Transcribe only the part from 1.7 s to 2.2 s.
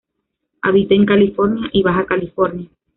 y Baja